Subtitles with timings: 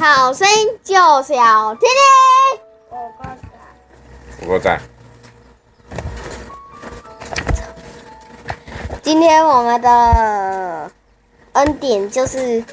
[0.00, 0.94] 好声音就
[1.24, 1.88] 是要听
[4.40, 4.48] 听。
[4.48, 4.80] 我在。
[9.02, 10.90] 今天我们的
[11.54, 12.64] 恩典就是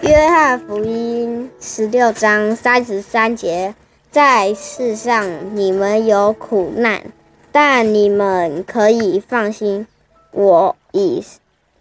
[0.00, 3.74] 约翰福音十六章三十三节，
[4.10, 7.02] 在世上你们有苦难，
[7.50, 9.86] 但你们可以放心，
[10.30, 11.22] 我已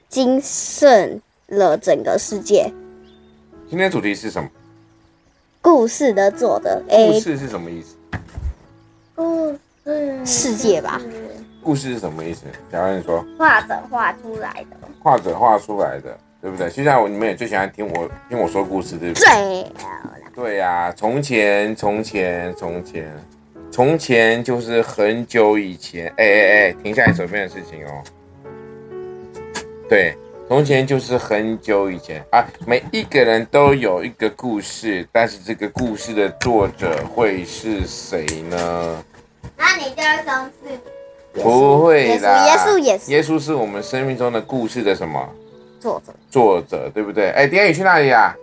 [0.09, 2.73] 经胜了整个世界。
[3.70, 4.50] 今天主题是什么？
[5.62, 7.95] 故事的作者，故事是什么意思？
[9.16, 9.52] 故
[9.86, 11.00] 事世界吧。
[11.64, 12.45] 故事是什么意思？
[12.72, 16.67] 假如你说画者画出来的，画者画出来的，对不对？
[16.70, 19.26] 现在我你们也最喜欢听我听我说故事，对不对？
[19.26, 19.72] 对。
[20.34, 23.12] 对呀、啊，从前，从前，从前，
[23.70, 26.08] 从前就是很久以前。
[26.17, 28.04] 哎哎哎，停下你手边的事情哦。
[29.88, 30.17] 对，
[30.52, 32.45] 从前就是很久以前啊。
[32.67, 39.03] 每一个人都有一个故事，但是这个故事的作者会是谁呢？
[39.55, 41.41] 那你就说是。
[41.41, 43.11] 不会啦，耶稣也是。
[43.13, 45.25] 耶稣是我们生命中的故事的什么？
[45.80, 46.13] 作者。
[46.30, 47.30] 作者，对不对？
[47.30, 48.36] 哎，点宇去哪里啊？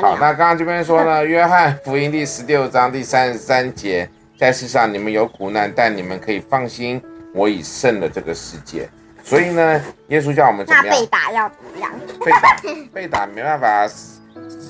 [0.00, 6.98] 好，那刚刚这边说呢， 约翰福音第十六章第三十三节，在世上你们有苦难，但你们可以放心，
[7.34, 8.88] 我已胜了这个世界。
[9.24, 10.94] 所以呢，耶稣叫我们怎么样？
[10.94, 11.90] 被打要怎么样？
[12.24, 12.56] 被打，
[12.92, 13.88] 被打没办法。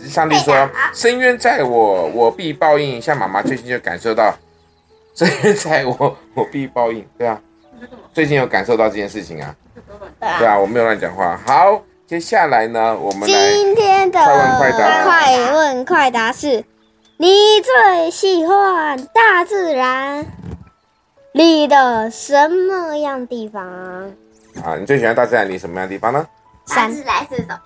[0.09, 4.35] 上帝说：“深渊在我，我必报应。”像妈妈最近就感受到。
[5.15, 7.39] 深渊在我我必报应，对啊，
[8.15, 9.55] 最近有感受到这件事情啊，
[10.19, 11.39] 对啊，我没有乱讲话。
[11.47, 16.65] 好，接下来呢，我们今天的快问快答，快问快答是：
[17.19, 20.25] 你最喜欢大自然
[21.33, 24.13] 里的什么样地方？
[24.65, 26.25] 啊，你最喜欢大自然里什么样的地方呢？
[26.69, 27.59] 大自然是什么？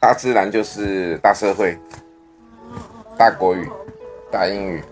[0.00, 1.76] 大自然就是大社会、
[3.16, 3.68] 大国语、
[4.30, 4.82] 大英语。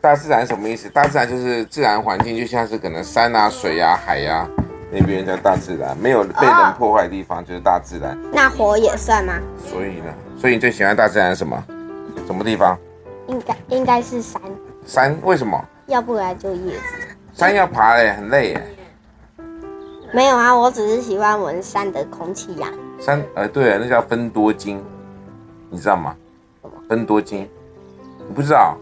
[0.00, 0.88] 大自然什么意思？
[0.88, 4.48] 大自然就是自然环境，就像是可能山啊、水啊、海呀、啊，
[4.90, 8.16] 那边叫大自然，没有被人破坏的地方就是大自然。
[8.32, 9.34] 那火也算吗？
[9.66, 11.62] 所以呢，所以你最喜欢大自然什么？
[12.26, 12.78] 什么地方？
[13.26, 14.40] 应该应该是山。
[14.86, 15.62] 山为什么？
[15.86, 16.82] 要不然就叶子。
[17.34, 18.62] 山要爬哎，很累哎。
[20.16, 22.72] 没有啊，我只是喜欢闻山的空气呀、啊。
[22.98, 24.82] 山呃，对啊，那叫芬多精，
[25.68, 26.16] 你知道吗？
[26.88, 27.46] 芬多精，
[28.26, 28.78] 你不知道？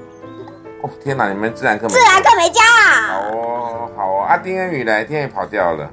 [0.82, 1.28] 哦、天哪！
[1.28, 1.92] 你们自然课没？
[1.92, 3.08] 自然课没教啊。
[3.08, 4.26] 好哦，好哦。
[4.28, 5.90] 阿丁恩宇来，丁恩宇跑掉了。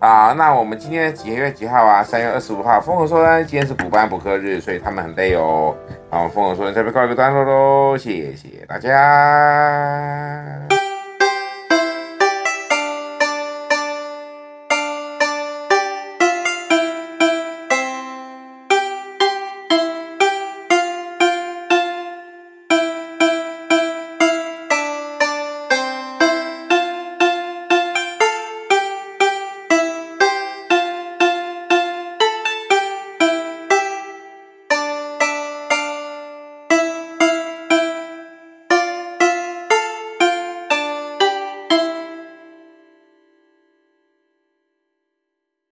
[0.00, 2.02] 啊，那我们今天几月几号啊？
[2.02, 2.78] 三月二十五号。
[2.78, 5.74] 风和说呢，今天是补班补课日，所以他们很累哦。
[6.10, 10.73] 好，风和说呢，这边告一个段落喽，谢谢大家。